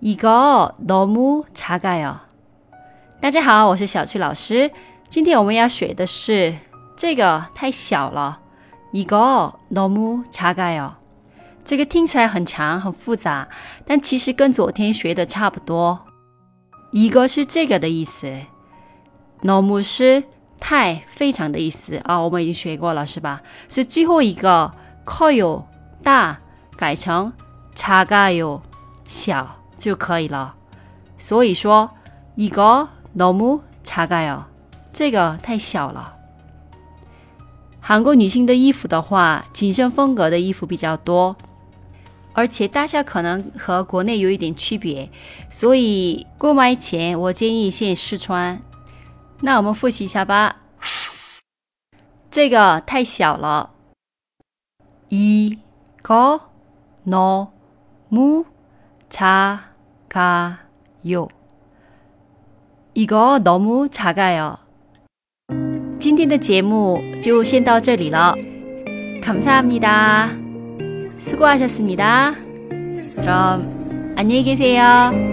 [0.00, 2.19] 이거너무작아 요。
[3.19, 4.71] 大家好，我是小趣老师。
[5.09, 6.55] 今天我们要学的是
[6.95, 8.39] 这个太小了。
[8.93, 10.93] 이거너무작아 요。
[11.63, 13.47] 这个听起来很长很复杂，
[13.85, 16.07] 但其实跟昨天学的差不多。
[16.91, 18.35] 一个是这个的意思，
[19.43, 20.23] 너무是
[20.59, 23.41] 太非常的意思啊，我们已经学过了是吧？
[23.67, 24.73] 所以最后一个
[25.05, 25.65] 커요
[26.03, 26.39] 大
[26.75, 27.31] 改成
[27.75, 28.61] 작아 요
[29.05, 29.57] 小。
[29.80, 30.54] 就可以了。
[31.18, 31.90] 所以说，
[32.34, 34.44] 一个너무작아 요，
[34.92, 36.14] 这个太小了。
[37.80, 41.36] 韩国女性的衣服的话，紧身风格的衣服比较多，
[42.32, 45.10] 而且大小可能和国内有一点区别，
[45.48, 48.60] 所以购买前我建议先试穿。
[49.40, 50.56] 那我们复习一下吧。
[52.30, 53.70] 这个太小了。
[55.08, 55.56] 一
[56.02, 56.40] 个
[57.06, 58.16] 너무작
[60.10, 61.28] 가요.
[62.94, 64.56] 이거 너무 작아요.
[65.98, 68.34] 今天的节目就先到这里了。
[69.22, 70.30] 감사합니다.
[71.18, 72.34] 수고하셨습니다.
[73.16, 75.29] 그럼 안녕히 계세요.